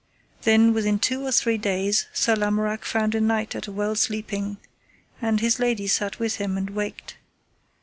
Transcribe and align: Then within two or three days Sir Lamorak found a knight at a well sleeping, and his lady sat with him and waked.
Then 0.41 0.73
within 0.73 0.97
two 0.97 1.23
or 1.27 1.31
three 1.31 1.59
days 1.59 2.07
Sir 2.11 2.35
Lamorak 2.35 2.85
found 2.85 3.13
a 3.13 3.21
knight 3.21 3.53
at 3.53 3.67
a 3.67 3.71
well 3.71 3.93
sleeping, 3.93 4.57
and 5.21 5.39
his 5.41 5.59
lady 5.59 5.85
sat 5.85 6.17
with 6.17 6.37
him 6.37 6.57
and 6.57 6.71
waked. 6.71 7.17